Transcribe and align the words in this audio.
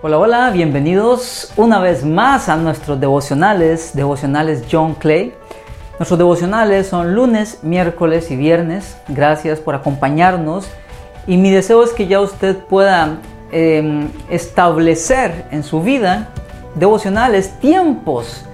Hola, 0.00 0.16
hola, 0.20 0.50
bienvenidos 0.50 1.52
una 1.56 1.80
vez 1.80 2.04
más 2.04 2.48
a 2.48 2.56
nuestros 2.56 3.00
devocionales, 3.00 3.96
devocionales 3.96 4.62
John 4.70 4.94
Clay. 4.94 5.34
Nuestros 5.98 6.16
devocionales 6.16 6.86
son 6.86 7.16
lunes, 7.16 7.58
miércoles 7.64 8.30
y 8.30 8.36
viernes. 8.36 8.96
Gracias 9.08 9.58
por 9.58 9.74
acompañarnos 9.74 10.68
y 11.26 11.36
mi 11.36 11.50
deseo 11.50 11.82
es 11.82 11.90
que 11.90 12.06
ya 12.06 12.20
usted 12.20 12.56
pueda 12.56 13.18
em, 13.50 14.08
establecer 14.30 15.46
en 15.50 15.64
su 15.64 15.82
vida 15.82 16.28
devocionales 16.76 17.58
tiempos 17.58 18.44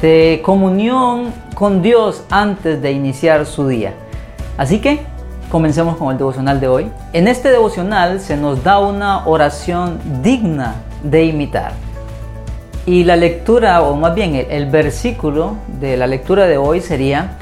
de 0.00 0.40
comunión 0.42 1.30
con 1.54 1.82
Dios 1.82 2.24
antes 2.30 2.80
de 2.80 2.92
iniciar 2.92 3.44
su 3.44 3.68
día. 3.68 3.92
Así 4.56 4.80
que 4.80 5.00
comencemos 5.50 5.98
con 5.98 6.10
el 6.10 6.16
devocional 6.16 6.58
de 6.58 6.68
hoy. 6.68 6.90
En 7.12 7.28
este 7.28 7.50
devocional 7.50 8.18
se 8.18 8.38
nos 8.38 8.64
da 8.64 8.78
una 8.78 9.26
oración 9.26 10.00
digna 10.22 10.76
de 11.02 11.24
imitar. 11.24 11.72
Y 12.86 13.04
la 13.04 13.16
lectura, 13.16 13.82
o 13.82 13.96
más 13.96 14.14
bien 14.14 14.46
el, 14.48 14.66
versículo 14.66 15.56
de 15.80 15.96
la 15.96 16.06
lectura 16.06 16.46
de 16.46 16.56
hoy 16.56 16.80
sería 16.80 17.36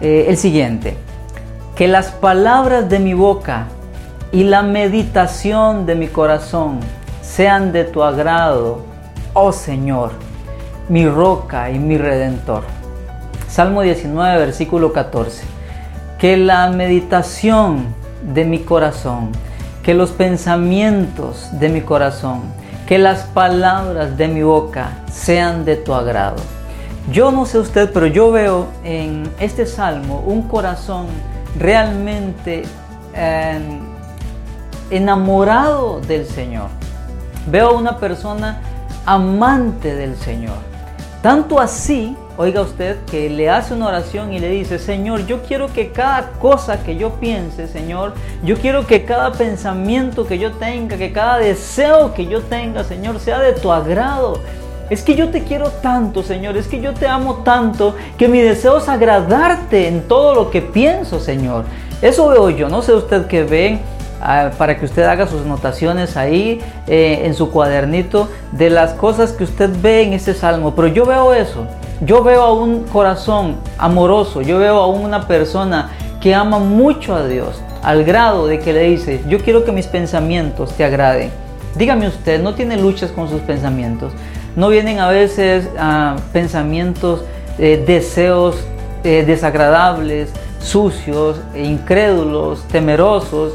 eh, 0.00 0.26
el 0.28 0.36
siguiente. 0.36 0.96
Que 1.74 1.88
las 1.88 2.10
palabras 2.10 2.88
de 2.88 2.98
mi 2.98 3.14
boca 3.14 3.68
y 4.30 4.44
la 4.44 4.62
meditación 4.62 5.86
de 5.86 5.94
mi 5.94 6.08
corazón 6.08 6.80
sean 7.22 7.72
de 7.72 7.84
tu 7.84 8.02
agrado, 8.02 8.82
oh 9.32 9.52
Señor, 9.52 10.10
mi 10.88 11.06
roca 11.08 11.70
y 11.70 11.78
mi 11.78 11.96
redentor. 11.96 12.64
Salmo 13.48 13.82
19, 13.82 14.38
versículo 14.38 14.92
14. 14.92 15.44
Que 16.18 16.36
la 16.36 16.68
meditación 16.70 17.86
de 18.22 18.44
mi 18.44 18.58
corazón, 18.58 19.30
que 19.88 19.94
los 19.94 20.10
pensamientos 20.10 21.48
de 21.52 21.70
mi 21.70 21.80
corazón, 21.80 22.42
que 22.86 22.98
las 22.98 23.22
palabras 23.22 24.18
de 24.18 24.28
mi 24.28 24.42
boca 24.42 24.90
sean 25.10 25.64
de 25.64 25.76
tu 25.76 25.94
agrado. 25.94 26.36
Yo 27.10 27.32
no 27.32 27.46
sé 27.46 27.58
usted, 27.58 27.90
pero 27.90 28.06
yo 28.06 28.30
veo 28.30 28.66
en 28.84 29.32
este 29.40 29.64
salmo 29.64 30.22
un 30.26 30.42
corazón 30.42 31.06
realmente 31.58 32.64
em, 33.14 33.80
enamorado 34.90 36.02
del 36.02 36.26
Señor. 36.26 36.68
Veo 37.46 37.72
una 37.72 37.96
persona 37.96 38.60
amante 39.06 39.94
del 39.94 40.16
Señor. 40.16 40.58
Tanto 41.22 41.58
así 41.58 42.14
Oiga 42.40 42.60
usted 42.60 42.98
que 43.10 43.28
le 43.28 43.50
hace 43.50 43.74
una 43.74 43.88
oración 43.88 44.32
y 44.32 44.38
le 44.38 44.48
dice, 44.48 44.78
Señor, 44.78 45.26
yo 45.26 45.42
quiero 45.42 45.72
que 45.72 45.90
cada 45.90 46.30
cosa 46.38 46.84
que 46.84 46.94
yo 46.94 47.14
piense, 47.14 47.66
Señor, 47.66 48.12
yo 48.44 48.56
quiero 48.56 48.86
que 48.86 49.04
cada 49.04 49.32
pensamiento 49.32 50.24
que 50.24 50.38
yo 50.38 50.52
tenga, 50.52 50.96
que 50.96 51.10
cada 51.10 51.38
deseo 51.38 52.14
que 52.14 52.26
yo 52.26 52.40
tenga, 52.42 52.84
Señor, 52.84 53.18
sea 53.18 53.40
de 53.40 53.54
tu 53.54 53.72
agrado. 53.72 54.38
Es 54.88 55.02
que 55.02 55.16
yo 55.16 55.30
te 55.30 55.42
quiero 55.42 55.70
tanto, 55.82 56.22
Señor, 56.22 56.56
es 56.56 56.68
que 56.68 56.80
yo 56.80 56.94
te 56.94 57.08
amo 57.08 57.42
tanto, 57.42 57.96
que 58.16 58.28
mi 58.28 58.40
deseo 58.40 58.78
es 58.78 58.88
agradarte 58.88 59.88
en 59.88 60.02
todo 60.02 60.32
lo 60.36 60.52
que 60.52 60.62
pienso, 60.62 61.18
Señor. 61.18 61.64
Eso 62.02 62.28
veo 62.28 62.50
yo, 62.50 62.68
no 62.68 62.82
sé 62.82 62.94
usted 62.94 63.26
qué 63.26 63.42
ve 63.42 63.80
ah, 64.22 64.52
para 64.56 64.78
que 64.78 64.84
usted 64.84 65.02
haga 65.02 65.26
sus 65.26 65.40
anotaciones 65.40 66.16
ahí 66.16 66.60
eh, 66.86 67.22
en 67.24 67.34
su 67.34 67.50
cuadernito 67.50 68.28
de 68.52 68.70
las 68.70 68.92
cosas 68.92 69.32
que 69.32 69.42
usted 69.42 69.70
ve 69.82 70.02
en 70.02 70.12
ese 70.12 70.34
salmo, 70.34 70.76
pero 70.76 70.86
yo 70.86 71.04
veo 71.04 71.34
eso. 71.34 71.66
Yo 72.00 72.22
veo 72.22 72.42
a 72.42 72.52
un 72.52 72.84
corazón 72.84 73.56
amoroso, 73.76 74.40
yo 74.40 74.58
veo 74.58 74.78
a 74.78 74.86
una 74.86 75.26
persona 75.26 75.90
que 76.20 76.32
ama 76.32 76.60
mucho 76.60 77.16
a 77.16 77.26
Dios, 77.26 77.60
al 77.82 78.04
grado 78.04 78.46
de 78.46 78.60
que 78.60 78.72
le 78.72 78.82
dice, 78.82 79.20
yo 79.28 79.38
quiero 79.40 79.64
que 79.64 79.72
mis 79.72 79.88
pensamientos 79.88 80.72
te 80.74 80.84
agraden. 80.84 81.32
Dígame 81.74 82.06
usted, 82.06 82.40
¿no 82.40 82.54
tiene 82.54 82.76
luchas 82.76 83.10
con 83.10 83.28
sus 83.28 83.40
pensamientos? 83.40 84.12
¿No 84.54 84.68
vienen 84.68 85.00
a 85.00 85.08
veces 85.08 85.68
ah, 85.76 86.16
pensamientos, 86.32 87.24
eh, 87.58 87.82
deseos 87.84 88.56
eh, 89.02 89.24
desagradables, 89.26 90.30
sucios, 90.60 91.40
incrédulos, 91.56 92.62
temerosos, 92.68 93.54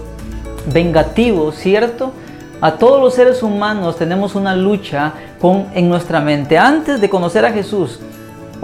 vengativos, 0.74 1.56
¿cierto? 1.56 2.12
A 2.60 2.74
todos 2.74 3.02
los 3.02 3.14
seres 3.14 3.42
humanos 3.42 3.98
tenemos 3.98 4.36
una 4.36 4.54
lucha 4.56 5.14
con, 5.40 5.68
en 5.74 5.88
nuestra 5.88 6.20
mente. 6.20 6.58
Antes 6.58 7.00
de 7.00 7.10
conocer 7.10 7.46
a 7.46 7.52
Jesús, 7.52 8.00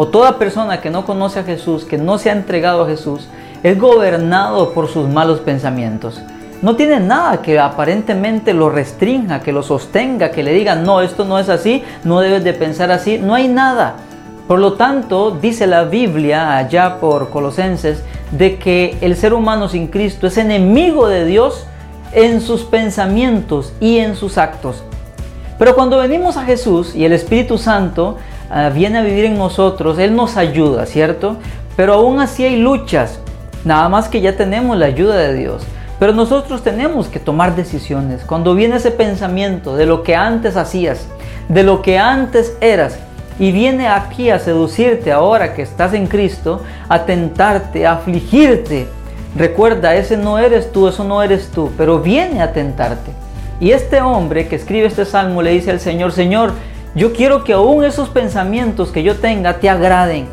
o 0.02 0.08
toda 0.08 0.38
persona 0.38 0.80
que 0.80 0.90
no 0.90 1.04
conoce 1.06 1.40
a 1.40 1.44
Jesús, 1.44 1.84
que 1.84 1.98
no 1.98 2.18
se 2.18 2.30
ha 2.30 2.32
entregado 2.32 2.86
a 2.86 2.88
Jesús, 2.88 3.28
es 3.64 3.78
gobernado 3.78 4.72
por 4.72 4.88
sus 4.88 5.10
malos 5.10 5.42
pensamientos. 5.42 6.22
No 6.62 6.78
tiene 6.78 7.02
nada 7.02 7.42
que 7.42 7.60
aparentemente 7.60 8.54
lo 8.54 8.70
restrinja, 8.70 9.42
que 9.42 9.52
lo 9.52 9.62
sostenga, 9.62 10.32
que 10.32 10.42
le 10.42 10.54
diga, 10.54 10.76
no, 10.76 11.02
esto 11.02 11.26
no 11.26 11.38
es 11.38 11.50
así, 11.50 11.84
no 12.06 12.22
debes 12.22 12.46
de 12.46 12.54
pensar 12.54 12.92
así. 12.92 13.18
No 13.18 13.36
hay 13.36 13.50
nada. 13.50 13.96
Por 14.48 14.60
lo 14.60 14.76
tanto, 14.76 15.32
dice 15.32 15.68
la 15.68 15.84
Biblia 15.84 16.56
allá 16.56 17.02
por 17.02 17.30
Colosenses, 17.30 18.02
de 18.31 18.58
que 18.58 18.98
el 19.02 19.18
ser 19.18 19.34
humano 19.34 19.68
sin 19.68 19.88
Cristo 19.88 20.28
es 20.28 20.38
enemigo 20.38 21.10
de 21.10 21.26
Dios 21.26 21.68
en 22.14 22.40
sus 22.40 22.64
pensamientos 22.64 23.74
y 23.81 23.98
en 23.98 24.16
sus 24.16 24.38
actos. 24.38 24.81
Pero 25.58 25.76
cuando 25.76 25.98
venimos 25.98 26.38
a 26.38 26.46
Jesús 26.46 26.96
y 26.96 27.04
el 27.04 27.12
Espíritu 27.12 27.58
Santo 27.58 28.16
Ah, 28.50 28.70
viene 28.70 28.98
a 28.98 29.04
vivir 29.04 29.26
en 29.26 29.38
nosotros, 29.38 30.00
Él 30.00 30.16
nos 30.16 30.36
ayuda, 30.36 30.86
¿cierto? 30.86 31.38
Pero 31.76 31.94
aún 31.94 32.20
así 32.20 32.44
hay 32.44 32.58
luchas, 32.58 33.20
nada 33.64 33.90
más 33.90 34.10
que 34.10 34.22
ya 34.22 34.36
tenemos 34.36 34.76
la 34.78 34.88
ayuda 34.88 35.18
de 35.18 35.36
Dios. 35.36 35.64
Pero 36.00 36.14
nosotros 36.14 36.64
tenemos 36.64 37.08
que 37.08 37.20
tomar 37.20 37.56
decisiones. 37.56 38.24
Cuando 38.24 38.56
viene 38.56 38.78
ese 38.78 38.92
pensamiento 38.92 39.76
de 39.76 39.86
lo 39.86 40.02
que 40.02 40.16
antes 40.16 40.56
hacías, 40.56 41.08
de 41.50 41.64
lo 41.64 41.82
que 41.82 42.00
antes 42.00 42.56
eras, 42.62 42.98
y 43.38 43.52
viene 43.52 43.88
aquí 43.88 44.30
a 44.30 44.40
seducirte 44.40 45.12
ahora 45.12 45.54
que 45.54 45.62
estás 45.62 45.94
en 45.94 46.08
Cristo, 46.08 46.62
a 46.90 47.06
tentarte, 47.06 47.86
a 47.86 47.94
afligirte. 47.94 48.88
Recuerda, 49.36 49.96
ese 49.96 50.18
no 50.18 50.40
eres 50.40 50.72
tú, 50.72 50.88
eso 50.88 51.04
no 51.04 51.22
eres 51.22 51.50
tú, 51.50 51.72
pero 51.78 52.00
viene 52.00 52.42
a 52.42 52.52
tentarte. 52.52 53.12
Y 53.60 53.72
este 53.72 54.02
hombre 54.02 54.48
que 54.48 54.56
escribe 54.56 54.88
este 54.88 55.06
salmo 55.06 55.42
le 55.42 55.52
dice 55.52 55.72
al 55.72 55.80
Señor, 55.80 56.12
Señor, 56.12 56.54
yo 56.95 57.13
quiero 57.13 57.44
que 57.44 57.53
aún 57.53 57.83
esos 57.83 58.09
pensamientos 58.09 58.89
que 58.91 59.03
yo 59.03 59.16
tenga 59.16 59.59
te 59.59 59.69
agraden. 59.69 60.27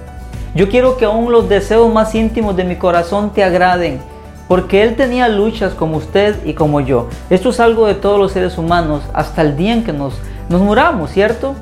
Yo 0.55 0.71
quiero 0.71 0.97
que 0.97 1.05
aún 1.05 1.31
los 1.31 1.51
deseos 1.51 1.93
más 1.93 2.15
íntimos 2.15 2.57
de 2.57 2.65
mi 2.65 2.77
corazón 2.77 3.31
te 3.31 3.45
agraden. 3.45 4.01
Porque 4.49 4.83
Él 4.83 4.97
tenía 4.97 5.29
luchas 5.29 5.75
como 5.75 5.99
usted 5.99 6.37
y 6.47 6.55
como 6.55 6.81
yo. 6.81 7.09
Esto 7.29 7.51
es 7.51 7.61
algo 7.61 7.87
de 7.87 7.95
todos 7.95 8.19
los 8.19 8.33
seres 8.33 8.57
humanos 8.57 9.03
hasta 9.13 9.43
el 9.43 9.57
día 9.57 9.75
en 9.75 9.85
que 9.85 9.93
nos, 9.93 10.15
nos 10.49 10.63
muramos, 10.63 11.11
¿cierto? 11.11 11.55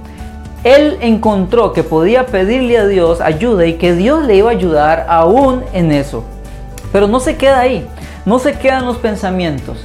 Él 0.62 0.98
encontró 1.00 1.72
que 1.72 1.82
podía 1.82 2.26
pedirle 2.26 2.78
a 2.78 2.86
Dios 2.86 3.20
ayuda 3.20 3.66
y 3.66 3.74
que 3.74 3.94
Dios 3.94 4.24
le 4.24 4.36
iba 4.36 4.50
a 4.50 4.52
ayudar 4.52 5.06
aún 5.08 5.64
en 5.72 5.90
eso. 5.90 6.22
Pero 6.92 7.08
no 7.08 7.18
se 7.18 7.36
queda 7.36 7.60
ahí, 7.60 7.86
no 8.24 8.38
se 8.38 8.52
quedan 8.58 8.86
los 8.86 8.98
pensamientos, 8.98 9.78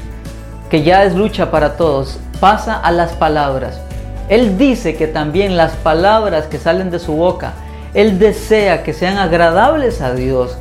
que 0.69 0.83
ya 0.83 1.03
es 1.03 1.15
lucha 1.15 1.49
para 1.49 1.75
todos, 1.77 2.19
pasa 2.39 2.79
a 2.79 2.91
las 2.91 3.13
palabras. 3.13 3.81
Él 4.29 4.57
dice 4.59 4.95
que 4.95 5.07
también 5.07 5.57
las 5.57 5.73
palabras 5.73 6.45
que 6.45 6.59
salen 6.59 6.91
de 6.91 6.99
su 6.99 7.13
boca, 7.13 7.53
Él 7.95 8.19
desea 8.19 8.83
que 8.83 8.93
sean 8.93 9.17
agradables 9.17 10.01
a 10.01 10.13
Dios. 10.13 10.55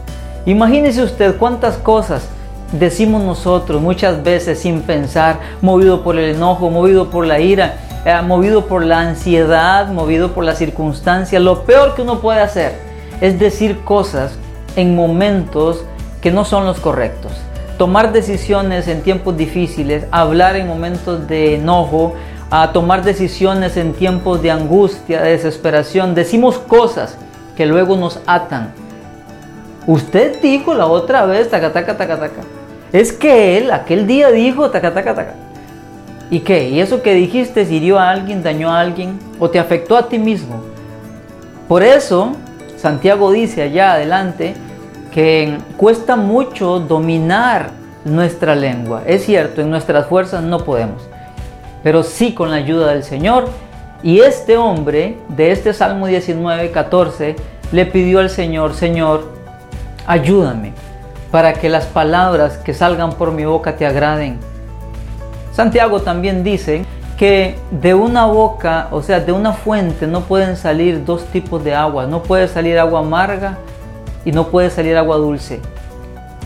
Imagínese 0.46 1.02
usted 1.02 1.36
cuántas 1.36 1.76
cosas 1.76 2.28
decimos 2.72 3.22
nosotros 3.22 3.80
muchas 3.80 4.22
veces 4.22 4.58
sin 4.58 4.82
pensar, 4.82 5.40
movido 5.60 6.02
por 6.02 6.18
el 6.18 6.36
enojo, 6.36 6.70
movido 6.70 7.10
por 7.10 7.26
la 7.26 7.40
ira, 7.40 7.74
eh, 8.04 8.14
movido 8.22 8.66
por 8.66 8.84
la 8.84 9.00
ansiedad, 9.00 9.88
movido 9.88 10.32
por 10.32 10.44
la 10.44 10.54
circunstancia. 10.54 11.38
Lo 11.38 11.64
peor 11.64 11.94
que 11.94 12.02
uno 12.02 12.20
puede 12.20 12.40
hacer 12.40 12.78
es 13.20 13.38
decir 13.38 13.80
cosas 13.84 14.38
en 14.76 14.94
momentos 14.94 15.84
que 16.22 16.30
no 16.30 16.44
son 16.44 16.64
los 16.64 16.80
correctos. 16.80 17.32
Tomar 17.76 18.12
decisiones 18.12 18.88
en 18.88 19.02
tiempos 19.02 19.36
difíciles, 19.36 20.04
hablar 20.10 20.56
en 20.56 20.66
momentos 20.66 21.28
de 21.28 21.56
enojo, 21.56 22.14
a 22.50 22.72
tomar 22.72 23.04
decisiones 23.04 23.76
en 23.76 23.92
tiempos 23.92 24.40
de 24.42 24.50
angustia, 24.50 25.22
de 25.22 25.32
desesperación. 25.32 26.14
Decimos 26.14 26.58
cosas 26.58 27.16
que 27.56 27.66
luego 27.66 27.96
nos 27.96 28.20
atan. 28.26 28.72
Usted 29.86 30.40
dijo 30.40 30.74
la 30.74 30.86
otra 30.86 31.26
vez, 31.26 31.50
taca, 31.50 31.72
taca. 31.72 31.96
Es 32.92 33.12
que 33.12 33.58
él 33.58 33.70
aquel 33.70 34.06
día 34.06 34.30
dijo, 34.30 34.70
taca, 34.70 34.94
taca. 34.94 35.34
¿Y 36.30 36.40
qué? 36.40 36.68
¿Y 36.68 36.80
eso 36.80 37.02
que 37.02 37.14
dijiste 37.14 37.62
hirió 37.62 37.98
a 37.98 38.10
alguien, 38.10 38.42
dañó 38.42 38.70
a 38.70 38.80
alguien 38.80 39.18
o 39.38 39.48
te 39.48 39.58
afectó 39.58 39.96
a 39.96 40.08
ti 40.08 40.18
mismo? 40.18 40.62
Por 41.66 41.82
eso, 41.82 42.32
Santiago 42.76 43.30
dice 43.32 43.62
allá 43.62 43.92
adelante 43.92 44.54
que 45.12 45.58
cuesta 45.76 46.16
mucho 46.16 46.80
dominar 46.80 47.70
nuestra 48.04 48.54
lengua. 48.54 49.02
Es 49.06 49.24
cierto, 49.24 49.62
en 49.62 49.70
nuestras 49.70 50.06
fuerzas 50.06 50.42
no 50.42 50.58
podemos 50.64 51.07
pero 51.82 52.02
sí 52.02 52.34
con 52.34 52.50
la 52.50 52.56
ayuda 52.56 52.92
del 52.92 53.04
Señor. 53.04 53.48
Y 54.02 54.20
este 54.20 54.56
hombre 54.56 55.18
de 55.28 55.50
este 55.50 55.72
Salmo 55.72 56.06
19, 56.06 56.70
14 56.70 57.36
le 57.72 57.86
pidió 57.86 58.20
al 58.20 58.30
Señor, 58.30 58.74
Señor, 58.74 59.28
ayúdame 60.06 60.72
para 61.30 61.52
que 61.54 61.68
las 61.68 61.86
palabras 61.86 62.58
que 62.58 62.74
salgan 62.74 63.12
por 63.12 63.32
mi 63.32 63.44
boca 63.44 63.76
te 63.76 63.86
agraden. 63.86 64.38
Santiago 65.52 66.00
también 66.00 66.44
dice 66.44 66.84
que 67.18 67.56
de 67.72 67.94
una 67.94 68.26
boca, 68.26 68.88
o 68.92 69.02
sea, 69.02 69.18
de 69.20 69.32
una 69.32 69.52
fuente 69.52 70.06
no 70.06 70.20
pueden 70.20 70.56
salir 70.56 71.04
dos 71.04 71.24
tipos 71.26 71.62
de 71.64 71.74
agua. 71.74 72.06
No 72.06 72.22
puede 72.22 72.46
salir 72.46 72.78
agua 72.78 73.00
amarga 73.00 73.58
y 74.24 74.30
no 74.30 74.46
puede 74.48 74.70
salir 74.70 74.96
agua 74.96 75.16
dulce. 75.16 75.60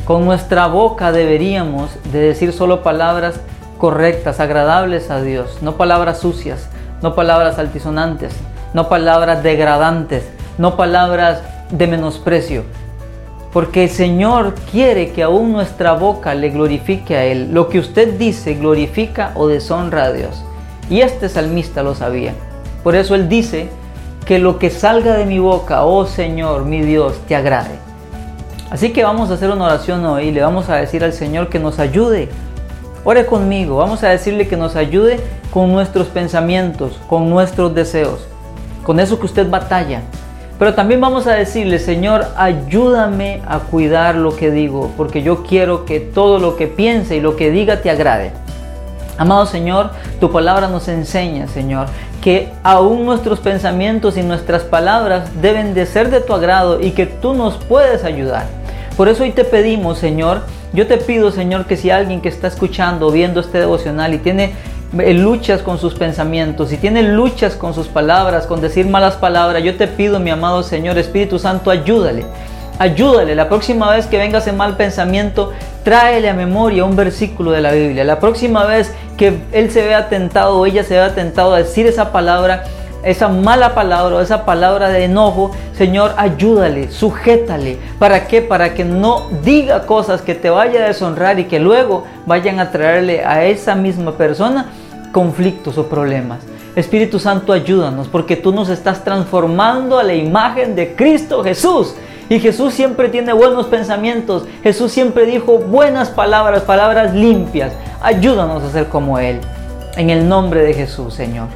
Con 0.07 0.25
nuestra 0.25 0.67
boca 0.67 1.13
deberíamos 1.13 1.91
de 2.11 2.21
decir 2.21 2.53
solo 2.53 2.83
palabras 2.83 3.39
correctas, 3.83 4.39
agradables 4.39 5.11
a 5.11 5.21
Dios, 5.23 5.59
no 5.61 5.77
palabras 5.77 6.21
sucias, 6.21 6.69
no 7.03 7.17
palabras 7.17 7.59
altisonantes, 7.59 8.33
no 8.75 8.89
palabras 8.89 9.43
degradantes, 9.43 10.23
no 10.57 10.77
palabras 10.77 11.43
de 11.73 11.89
menosprecio. 11.89 12.63
Porque 13.53 13.83
el 13.83 13.91
Señor 13.91 14.55
quiere 14.71 15.11
que 15.11 15.25
aún 15.25 15.51
nuestra 15.51 15.95
boca 15.95 16.33
le 16.37 16.51
glorifique 16.51 17.17
a 17.17 17.25
Él. 17.25 17.53
Lo 17.53 17.69
que 17.69 17.81
usted 17.81 18.17
dice 18.17 18.55
glorifica 18.55 19.33
o 19.35 19.49
deshonra 19.49 20.05
a 20.05 20.13
Dios. 20.13 20.45
Y 20.89 21.01
este 21.01 21.29
salmista 21.29 21.83
lo 21.83 21.97
sabía. 21.97 22.35
Por 22.85 22.95
eso 22.95 23.17
él 23.17 23.29
dice 23.29 23.69
que 24.27 24.39
lo 24.39 24.61
que 24.61 24.71
salga 24.71 25.15
de 25.15 25.27
mi 25.27 25.41
boca, 25.41 25.85
oh 25.85 26.07
Señor, 26.07 26.67
mi 26.67 26.83
Dios, 26.83 27.15
te 27.27 27.35
agrade. 27.35 27.81
Así 28.71 28.93
que 28.93 29.03
vamos 29.03 29.33
a 29.33 29.35
hacer 29.35 29.51
una 29.51 29.65
oración 29.65 30.05
hoy 30.05 30.29
y 30.29 30.31
le 30.31 30.41
vamos 30.41 30.69
a 30.69 30.77
decir 30.77 31.03
al 31.03 31.13
Señor 31.13 31.49
que 31.49 31.59
nos 31.59 31.81
ayude. 31.81 32.29
Ore 33.05 33.27
conmigo, 33.27 33.79
vamos 33.79 34.05
a 34.05 34.11
decirle 34.11 34.47
que 34.47 34.57
nos 34.57 34.77
ayude 34.77 35.19
con 35.53 35.73
nuestros 35.73 36.07
pensamientos, 36.07 37.01
con 37.09 37.29
nuestros 37.29 37.75
deseos, 37.75 38.29
con 38.85 39.01
eso 39.01 39.19
que 39.19 39.27
usted 39.27 39.51
batalla. 39.51 40.03
Pero 40.57 40.75
también 40.75 41.01
vamos 41.01 41.27
a 41.27 41.35
decirle, 41.35 41.81
Señor, 41.81 42.25
ayúdame 42.37 43.43
a 43.49 43.59
cuidar 43.59 44.15
lo 44.15 44.37
que 44.37 44.53
digo, 44.53 44.93
porque 44.97 45.25
yo 45.25 45.43
quiero 45.43 45.85
que 45.85 45.99
todo 45.99 46.39
lo 46.39 46.57
que 46.57 46.69
piense 46.69 47.17
y 47.17 47.21
lo 47.21 47.35
que 47.35 47.51
diga 47.51 47.81
te 47.81 47.91
agrade. 47.91 48.31
Amado 49.19 49.47
Señor, 49.47 49.91
tu 50.21 50.31
palabra 50.31 50.69
nos 50.69 50.87
enseña, 50.87 51.49
Señor, 51.49 51.89
que 52.23 52.51
aún 52.63 53.05
nuestros 53.05 53.41
pensamientos 53.41 54.17
y 54.17 54.23
nuestras 54.23 54.63
palabras 54.63 55.29
deben 55.43 55.75
de 55.75 55.87
ser 55.87 56.09
de 56.09 56.21
tu 56.21 56.35
agrado 56.35 56.81
y 56.81 56.93
que 56.93 57.07
tú 57.07 57.35
nos 57.35 57.57
puedes 57.57 58.05
ayudar. 58.05 58.47
Por 58.97 59.09
eso 59.09 59.25
hoy 59.25 59.33
te 59.33 59.45
pedimos, 59.45 59.99
Señor, 59.99 60.43
yo 60.73 60.87
te 60.87 60.97
pido, 60.97 61.31
Señor, 61.31 61.67
que 61.67 61.77
si 61.77 61.91
alguien 61.91 62.21
que 62.21 62.29
está 62.29 62.49
escuchando 62.49 63.11
viendo 63.11 63.41
este 63.41 63.59
devocional 63.59 64.15
y 64.15 64.19
tiene 64.19 64.55
eh, 64.99 65.15
luchas 65.15 65.63
con 65.63 65.79
sus 65.79 65.95
pensamientos 65.95 66.73
y 66.73 66.77
tiene 66.77 67.03
luchas 67.03 67.55
con 67.55 67.75
sus 67.75 67.89
palabras, 67.89 68.47
con 68.47 68.61
decir 68.61 68.87
malas 68.87 69.17
palabras, 69.17 69.63
yo 69.63 69.77
te 69.77 69.87
pido, 69.87 70.19
mi 70.21 70.31
amado 70.31 70.63
Señor, 70.63 70.99
Espíritu 70.99 71.39
Santo, 71.39 71.71
ayúdale. 71.71 72.25
Ayúdale, 72.79 73.35
la 73.35 73.49
próxima 73.49 73.91
vez 73.91 74.07
que 74.07 74.19
venga 74.19 74.39
ese 74.39 74.53
mal 74.53 74.77
pensamiento, 74.77 75.53
tráele 75.85 76.29
a 76.31 76.35
memoria 76.35 76.85
un 76.85 76.97
versículo 76.97 77.51
de 77.53 77.61
la 77.61 77.73
Biblia. 77.73 78.03
La 78.03 78.19
próxima 78.19 78.65
vez 78.65 78.93
que 79.17 79.41
él 79.53 79.71
se 79.71 79.85
vea 79.85 80.09
tentado 80.09 80.59
o 80.59 80.67
ella 80.67 80.83
se 80.83 80.95
vea 80.95 81.15
tentado 81.15 81.55
a 81.55 81.59
decir 81.59 81.87
esa 81.87 82.13
palabra, 82.13 82.65
esa 83.03 83.29
mala 83.29 83.75
palabra 83.75 84.17
o 84.17 84.21
esa 84.21 84.45
palabra 84.45 84.89
de 84.89 85.05
enojo, 85.05 85.51
Señor, 85.77 86.13
ayúdale, 86.17 86.91
sujétale. 86.91 87.79
¿Para 87.99 88.27
qué? 88.27 88.43
Para 88.43 88.75
que 88.75 88.85
no 88.85 89.29
diga 89.43 89.87
cosas 89.87 90.23
que 90.23 90.35
te 90.35 90.51
vaya 90.51 90.85
a 90.85 90.89
deshonrar 90.89 91.39
y 91.39 91.45
que 91.45 91.59
luego 91.59 92.05
vayan 92.27 92.61
a 92.61 92.71
traerle 92.71 93.25
a 93.25 93.45
esa 93.45 93.75
misma 93.75 94.13
persona 94.13 94.67
conflictos 95.13 95.79
o 95.79 95.89
problemas. 95.89 96.41
Espíritu 96.75 97.19
Santo, 97.19 97.53
ayúdanos 97.53 98.09
porque 98.09 98.37
tú 98.37 98.53
nos 98.53 98.69
estás 98.71 99.05
transformando 99.05 99.99
a 99.99 100.03
la 100.03 100.15
imagen 100.15 100.75
de 100.75 100.95
Cristo 100.95 101.45
Jesús. 101.45 101.95
Y 102.29 102.41
Jesús 102.41 102.73
siempre 102.73 103.11
tiene 103.11 103.35
buenos 103.35 103.67
pensamientos. 103.67 104.47
Jesús 104.63 104.91
siempre 104.91 105.27
dijo 105.27 105.59
buenas 105.59 106.09
palabras, 106.09 106.63
palabras 106.63 107.13
limpias. 107.13 107.73
Ayúdanos 108.01 108.63
a 108.63 108.71
ser 108.71 108.87
como 108.87 109.19
Él. 109.19 109.39
En 109.97 110.09
el 110.09 110.27
nombre 110.27 110.63
de 110.63 110.73
Jesús, 110.73 111.13
Señor. 111.13 111.49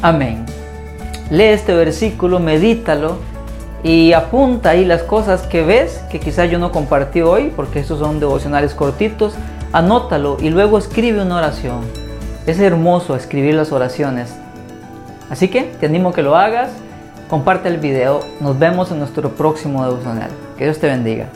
Amén. 0.00 0.57
Lee 1.30 1.44
este 1.44 1.74
versículo, 1.74 2.40
medítalo 2.40 3.16
y 3.82 4.12
apunta 4.12 4.70
ahí 4.70 4.84
las 4.84 5.02
cosas 5.02 5.42
que 5.42 5.62
ves 5.62 6.00
que 6.10 6.20
quizás 6.20 6.50
yo 6.50 6.58
no 6.58 6.72
compartí 6.72 7.20
hoy, 7.20 7.52
porque 7.54 7.80
estos 7.80 7.98
son 7.98 8.18
devocionales 8.18 8.74
cortitos. 8.74 9.34
Anótalo 9.72 10.38
y 10.40 10.50
luego 10.50 10.78
escribe 10.78 11.22
una 11.22 11.36
oración. 11.36 11.80
Es 12.46 12.58
hermoso 12.58 13.14
escribir 13.14 13.54
las 13.54 13.72
oraciones. 13.72 14.34
Así 15.28 15.48
que 15.48 15.62
te 15.62 15.86
animo 15.86 16.12
que 16.12 16.22
lo 16.22 16.36
hagas 16.36 16.70
comparte 17.28 17.68
el 17.68 17.76
video. 17.76 18.20
Nos 18.40 18.58
vemos 18.58 18.90
en 18.90 18.98
nuestro 18.98 19.30
próximo 19.30 19.84
devocional. 19.84 20.30
Que 20.56 20.64
Dios 20.64 20.78
te 20.78 20.86
bendiga. 20.86 21.26